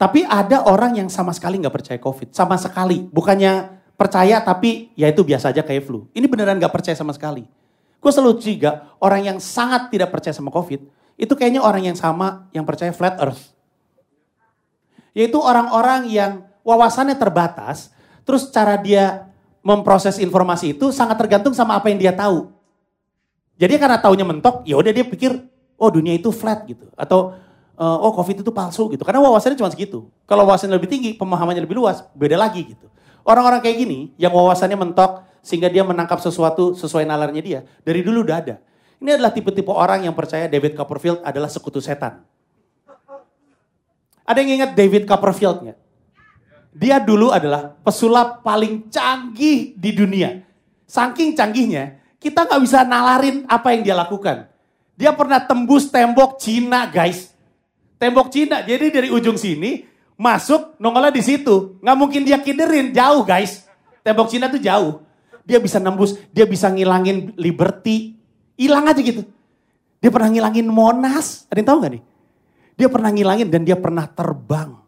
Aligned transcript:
Tapi 0.00 0.24
ada 0.24 0.64
orang 0.64 0.96
yang 0.96 1.12
sama 1.12 1.36
sekali 1.36 1.60
nggak 1.60 1.76
percaya 1.76 1.98
COVID. 2.00 2.32
Sama 2.32 2.56
sekali. 2.56 3.04
Bukannya 3.12 3.68
percaya 4.00 4.40
tapi 4.40 4.96
ya 4.96 5.12
itu 5.12 5.20
biasa 5.20 5.52
aja 5.52 5.60
kayak 5.60 5.84
flu. 5.84 6.08
Ini 6.16 6.24
beneran 6.24 6.56
nggak 6.56 6.72
percaya 6.72 6.96
sama 6.96 7.12
sekali. 7.12 7.44
Gue 8.00 8.08
selalu 8.08 8.40
juga 8.40 8.96
orang 8.96 9.28
yang 9.28 9.36
sangat 9.36 9.92
tidak 9.92 10.08
percaya 10.08 10.32
sama 10.32 10.48
COVID. 10.48 10.88
Itu 11.20 11.36
kayaknya 11.36 11.60
orang 11.60 11.84
yang 11.84 11.96
sama 12.00 12.48
yang 12.56 12.64
percaya 12.64 12.96
flat 12.96 13.20
earth. 13.20 13.52
Yaitu 15.12 15.36
orang-orang 15.36 16.08
yang 16.08 16.48
wawasannya 16.64 17.20
terbatas. 17.20 17.92
Terus 18.24 18.48
cara 18.48 18.80
dia 18.80 19.28
memproses 19.60 20.16
informasi 20.16 20.80
itu 20.80 20.88
sangat 20.96 21.20
tergantung 21.20 21.52
sama 21.52 21.76
apa 21.76 21.92
yang 21.92 22.00
dia 22.00 22.16
tahu. 22.16 22.48
Jadi 23.60 23.76
karena 23.76 24.00
taunya 24.00 24.24
mentok, 24.24 24.64
ya 24.64 24.80
udah 24.80 24.88
dia 24.88 25.04
pikir, 25.04 25.36
oh 25.76 25.90
dunia 25.92 26.16
itu 26.16 26.32
flat 26.32 26.64
gitu. 26.64 26.88
Atau 26.96 27.36
uh, 27.80 27.98
oh 28.04 28.12
covid 28.12 28.44
itu 28.44 28.52
palsu 28.52 28.92
gitu. 28.92 29.00
Karena 29.00 29.24
wawasannya 29.24 29.56
cuma 29.56 29.72
segitu. 29.72 30.12
Kalau 30.28 30.44
wawasannya 30.44 30.76
lebih 30.76 30.92
tinggi, 30.92 31.10
pemahamannya 31.16 31.64
lebih 31.64 31.80
luas, 31.80 32.04
beda 32.12 32.36
lagi 32.36 32.76
gitu. 32.76 32.86
Orang-orang 33.24 33.64
kayak 33.64 33.76
gini, 33.80 34.12
yang 34.20 34.36
wawasannya 34.36 34.76
mentok, 34.76 35.24
sehingga 35.40 35.72
dia 35.72 35.80
menangkap 35.80 36.20
sesuatu 36.20 36.76
sesuai 36.76 37.08
nalarnya 37.08 37.40
dia, 37.40 37.60
dari 37.80 38.04
dulu 38.04 38.28
udah 38.28 38.36
ada. 38.36 38.56
Ini 39.00 39.16
adalah 39.16 39.32
tipe-tipe 39.32 39.72
orang 39.72 40.04
yang 40.04 40.12
percaya 40.12 40.44
David 40.44 40.76
Copperfield 40.76 41.24
adalah 41.24 41.48
sekutu 41.48 41.80
setan. 41.80 42.20
Ada 44.28 44.38
yang 44.44 44.60
ingat 44.60 44.76
David 44.76 45.08
Copperfield 45.08 45.64
nggak? 45.64 45.78
Dia 46.70 47.02
dulu 47.02 47.34
adalah 47.34 47.74
pesulap 47.82 48.46
paling 48.46 48.92
canggih 48.92 49.74
di 49.74 49.90
dunia. 49.90 50.44
Saking 50.86 51.34
canggihnya, 51.34 51.98
kita 52.20 52.46
nggak 52.46 52.60
bisa 52.62 52.84
nalarin 52.86 53.42
apa 53.48 53.74
yang 53.74 53.82
dia 53.82 53.96
lakukan. 53.96 54.46
Dia 54.94 55.16
pernah 55.16 55.40
tembus 55.40 55.88
tembok 55.88 56.36
Cina, 56.36 56.86
guys. 56.86 57.32
Tembok 58.00 58.32
Cina. 58.32 58.64
Jadi 58.64 58.88
dari 58.88 59.08
ujung 59.12 59.36
sini 59.36 59.84
masuk 60.16 60.80
nongolnya 60.80 61.12
di 61.12 61.20
situ. 61.20 61.76
Nggak 61.84 61.96
mungkin 62.00 62.20
dia 62.24 62.40
kiderin, 62.40 62.96
jauh, 62.96 63.20
guys. 63.28 63.68
Tembok 64.00 64.32
Cina 64.32 64.48
tuh 64.48 64.56
jauh. 64.56 65.04
Dia 65.44 65.60
bisa 65.60 65.76
nembus, 65.76 66.16
dia 66.32 66.48
bisa 66.48 66.72
ngilangin 66.72 67.36
Liberty. 67.36 68.16
Hilang 68.56 68.88
aja 68.88 69.04
gitu. 69.04 69.28
Dia 70.00 70.08
pernah 70.08 70.32
ngilangin 70.32 70.64
Monas. 70.64 71.44
Ada 71.52 71.60
yang 71.60 71.68
tahu 71.68 71.78
nggak 71.84 71.92
nih? 71.92 72.02
Dia 72.80 72.88
pernah 72.88 73.10
ngilangin 73.12 73.48
dan 73.52 73.60
dia 73.68 73.76
pernah 73.76 74.08
terbang. 74.08 74.80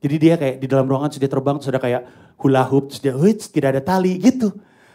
Jadi 0.00 0.16
dia 0.16 0.34
kayak 0.40 0.56
di 0.62 0.66
dalam 0.70 0.88
ruangan 0.88 1.12
sudah 1.12 1.28
terbang, 1.28 1.56
sudah 1.60 1.80
kayak 1.82 2.02
hula 2.40 2.64
hoop, 2.64 2.88
dia, 2.96 3.12
tidak 3.36 3.68
ada 3.76 3.82
tali 3.84 4.16
gitu. 4.16 4.54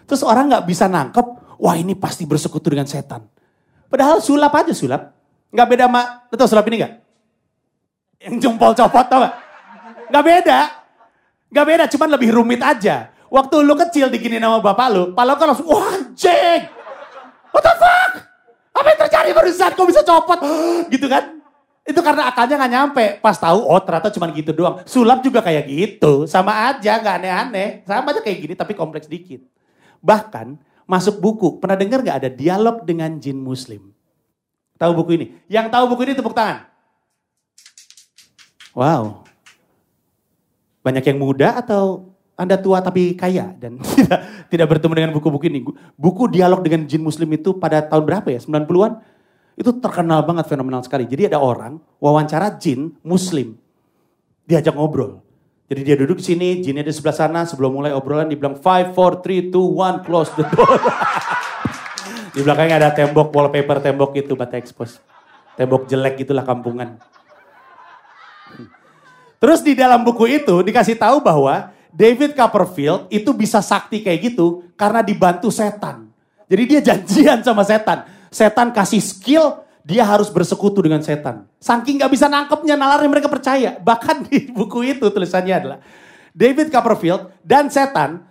Terus 0.09 0.25
orang 0.25 0.49
nggak 0.49 0.65
bisa 0.65 0.89
nangkep, 0.89 1.59
wah 1.61 1.75
ini 1.77 1.93
pasti 1.93 2.25
bersekutu 2.25 2.73
dengan 2.73 2.89
setan. 2.89 3.21
Padahal 3.91 4.23
sulap 4.23 4.55
aja 4.57 4.73
sulap. 4.73 5.13
Nggak 5.53 5.67
beda 5.69 5.85
sama, 5.85 6.01
tau 6.33 6.49
sulap 6.49 6.65
ini 6.71 6.81
nggak? 6.81 6.93
Yang 8.23 8.35
jempol 8.39 8.71
copot 8.71 9.05
tau 9.11 9.19
gak? 9.19 9.35
Nggak 10.07 10.23
beda. 10.23 10.59
Nggak 11.53 11.65
beda, 11.69 11.83
cuman 11.91 12.09
lebih 12.17 12.29
rumit 12.31 12.61
aja. 12.63 13.11
Waktu 13.27 13.55
lu 13.65 13.73
kecil 13.77 14.07
digini 14.13 14.37
nama 14.37 14.61
bapak 14.61 14.87
lu, 14.93 15.03
pala 15.17 15.33
kan 15.35 15.51
langsung, 15.51 15.67
wah 15.69 15.89
anjing. 15.89 16.69
What 17.53 17.61
the 17.65 17.73
fuck? 17.77 18.11
Apa 18.73 18.87
yang 18.89 18.99
terjadi 19.05 19.29
barusan? 19.33 19.71
Kok 19.73 19.87
bisa 19.89 20.01
copot? 20.01 20.39
gitu 20.93 21.05
kan? 21.05 21.41
Itu 21.83 21.99
karena 21.99 22.31
akalnya 22.31 22.57
nggak 22.57 22.73
nyampe. 22.73 23.05
Pas 23.19 23.37
tahu, 23.37 23.59
oh 23.59 23.81
ternyata 23.81 24.09
cuma 24.13 24.31
gitu 24.31 24.55
doang. 24.55 24.81
Sulap 24.87 25.21
juga 25.21 25.43
kayak 25.43 25.65
gitu. 25.69 26.25
Sama 26.25 26.73
aja, 26.73 26.97
nggak 26.97 27.15
aneh-aneh. 27.21 27.69
Sama 27.85 28.15
aja 28.15 28.21
kayak 28.23 28.37
gini, 28.39 28.53
tapi 28.57 28.73
kompleks 28.73 29.05
dikit. 29.05 29.45
Bahkan 30.01 30.57
masuk 30.89 31.21
buku, 31.21 31.61
pernah 31.61 31.77
dengar 31.77 32.01
nggak 32.01 32.17
ada 32.25 32.29
dialog 32.33 32.81
dengan 32.87 33.13
jin 33.21 33.37
muslim? 33.37 33.93
Tahu 34.81 34.91
buku 34.97 35.11
ini? 35.21 35.25
Yang 35.45 35.69
tahu 35.69 35.85
buku 35.89 36.01
ini 36.09 36.13
tepuk 36.17 36.33
tangan. 36.33 36.72
Wow. 38.73 39.25
Banyak 40.83 41.05
yang 41.05 41.17
muda 41.21 41.61
atau 41.61 42.11
Anda 42.33 42.57
tua 42.57 42.81
tapi 42.81 43.13
kaya 43.13 43.53
dan 43.61 43.77
tidak 43.93 44.19
tidak 44.49 44.67
bertemu 44.77 44.93
dengan 44.97 45.11
buku-buku 45.13 45.45
ini. 45.47 45.61
Buku 45.93 46.27
dialog 46.27 46.65
dengan 46.65 46.83
jin 46.89 47.05
muslim 47.05 47.29
itu 47.37 47.55
pada 47.55 47.85
tahun 47.85 48.03
berapa 48.03 48.27
ya? 48.33 48.41
90-an? 48.41 48.99
Itu 49.53 49.77
terkenal 49.77 50.25
banget 50.25 50.49
fenomenal 50.49 50.81
sekali. 50.81 51.05
Jadi 51.05 51.29
ada 51.29 51.37
orang 51.37 51.77
wawancara 52.01 52.57
jin 52.57 52.97
muslim. 53.05 53.53
Diajak 54.49 54.73
ngobrol. 54.73 55.21
Jadi 55.69 55.81
dia 55.85 55.95
duduk 55.95 56.19
di 56.19 56.25
sini, 56.25 56.59
jinnya 56.59 56.83
di 56.83 56.91
sebelah 56.91 57.15
sana. 57.15 57.41
Sebelum 57.45 57.71
mulai 57.71 57.93
obrolan 57.93 58.27
dibilang 58.27 58.57
5, 58.57 58.93
4, 58.93 59.53
3, 59.53 59.53
2, 59.53 60.03
1, 60.03 60.05
close 60.05 60.29
the 60.35 60.43
door. 60.43 60.77
di 62.35 62.41
belakangnya 62.41 62.75
ada 62.81 62.89
tembok, 62.91 63.29
wallpaper 63.29 63.77
tembok 63.79 64.17
gitu, 64.17 64.33
bata 64.33 64.57
expose. 64.57 64.99
Tembok 65.53 65.85
jelek 65.85 66.25
gitulah 66.25 66.43
kampungan. 66.43 66.97
Terus 69.43 69.59
di 69.59 69.75
dalam 69.75 70.07
buku 70.07 70.39
itu 70.39 70.63
dikasih 70.63 70.95
tahu 70.95 71.19
bahwa 71.19 71.71
David 71.93 72.33
Copperfield 72.33 73.05
itu 73.13 73.29
bisa 73.37 73.61
sakti 73.61 74.01
kayak 74.01 74.33
gitu 74.33 74.65
karena 74.73 75.05
dibantu 75.05 75.53
setan. 75.53 76.09
Jadi 76.49 76.63
dia 76.65 76.79
janjian 76.91 77.45
sama 77.45 77.61
setan. 77.61 78.09
Setan 78.33 78.73
kasih 78.73 78.97
skill, 78.97 79.61
dia 79.85 80.01
harus 80.01 80.31
bersekutu 80.33 80.81
dengan 80.81 81.05
setan. 81.05 81.45
Saking 81.61 82.01
gak 82.01 82.11
bisa 82.11 82.25
nangkepnya, 82.25 82.73
nalarnya 82.73 83.09
mereka 83.11 83.29
percaya. 83.29 83.77
Bahkan 83.77 84.25
di 84.25 84.47
buku 84.57 84.81
itu 84.89 85.05
tulisannya 85.13 85.53
adalah, 85.53 85.79
David 86.33 86.73
Copperfield 86.73 87.29
dan 87.45 87.69
setan 87.69 88.25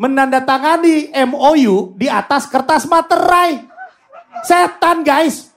menandatangani 0.00 1.12
MOU 1.28 1.92
di 2.00 2.08
atas 2.08 2.48
kertas 2.48 2.88
materai. 2.88 3.68
Setan 4.40 5.04
guys. 5.04 5.51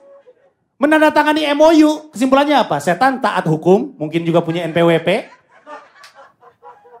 Menandatangani 0.76 1.48
MOU, 1.56 2.12
kesimpulannya 2.12 2.60
apa? 2.60 2.76
Setan 2.84 3.24
taat 3.24 3.48
hukum, 3.48 3.96
mungkin 3.96 4.28
juga 4.28 4.44
punya 4.44 4.60
NPWP. 4.68 5.32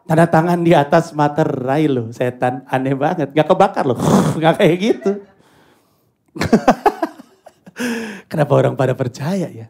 Tanda 0.06 0.24
tangan 0.24 0.62
di 0.64 0.72
atas 0.72 1.12
materai 1.12 1.84
loh, 1.90 2.08
setan 2.14 2.64
aneh 2.70 2.96
banget. 2.96 3.36
Gak 3.36 3.48
kebakar 3.52 3.84
loh, 3.84 3.98
gak 4.42 4.62
kayak 4.62 4.76
gitu. 4.80 5.10
Kenapa 8.32 8.52
orang 8.56 8.78
pada 8.78 8.96
percaya 8.96 9.50
ya? 9.52 9.68